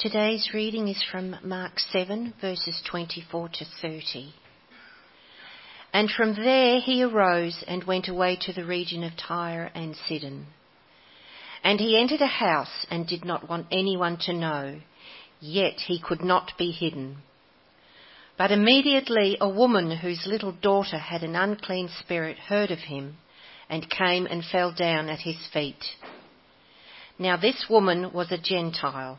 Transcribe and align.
Today's 0.00 0.52
reading 0.54 0.88
is 0.88 1.04
from 1.12 1.36
Mark 1.44 1.78
7, 1.78 2.32
verses 2.40 2.80
24 2.90 3.50
to 3.50 3.66
30. 3.82 4.32
And 5.92 6.10
from 6.10 6.36
there 6.36 6.80
he 6.80 7.02
arose 7.02 7.62
and 7.68 7.84
went 7.84 8.08
away 8.08 8.38
to 8.40 8.54
the 8.54 8.64
region 8.64 9.04
of 9.04 9.12
Tyre 9.18 9.70
and 9.74 9.94
Sidon. 9.94 10.46
And 11.62 11.78
he 11.78 12.00
entered 12.00 12.22
a 12.22 12.26
house 12.26 12.86
and 12.90 13.06
did 13.06 13.26
not 13.26 13.46
want 13.46 13.66
anyone 13.70 14.16
to 14.22 14.32
know, 14.32 14.80
yet 15.38 15.74
he 15.80 16.00
could 16.00 16.24
not 16.24 16.52
be 16.56 16.70
hidden. 16.70 17.18
But 18.38 18.52
immediately 18.52 19.36
a 19.38 19.50
woman 19.50 19.98
whose 19.98 20.26
little 20.26 20.52
daughter 20.52 20.96
had 20.96 21.22
an 21.22 21.36
unclean 21.36 21.90
spirit 21.98 22.38
heard 22.38 22.70
of 22.70 22.78
him 22.78 23.18
and 23.68 23.90
came 23.90 24.24
and 24.24 24.46
fell 24.50 24.72
down 24.72 25.10
at 25.10 25.20
his 25.20 25.46
feet. 25.52 25.84
Now 27.18 27.36
this 27.36 27.66
woman 27.68 28.14
was 28.14 28.32
a 28.32 28.38
Gentile 28.38 29.18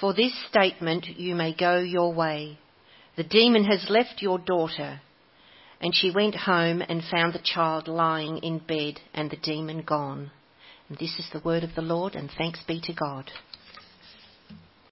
for 0.00 0.14
this 0.14 0.32
statement 0.48 1.06
you 1.06 1.34
may 1.34 1.54
go 1.54 1.78
your 1.78 2.12
way. 2.12 2.58
The 3.16 3.24
demon 3.24 3.64
has 3.64 3.90
left 3.90 4.22
your 4.22 4.38
daughter. 4.38 5.00
And 5.80 5.94
she 5.94 6.10
went 6.10 6.34
home 6.34 6.82
and 6.82 7.02
found 7.04 7.32
the 7.32 7.40
child 7.42 7.88
lying 7.88 8.38
in 8.38 8.58
bed 8.58 9.00
and 9.14 9.30
the 9.30 9.36
demon 9.36 9.82
gone. 9.82 10.30
And 10.88 10.98
this 10.98 11.18
is 11.18 11.28
the 11.32 11.40
word 11.40 11.62
of 11.62 11.74
the 11.74 11.82
Lord, 11.82 12.14
and 12.14 12.30
thanks 12.36 12.62
be 12.66 12.80
to 12.82 12.92
God. 12.92 13.30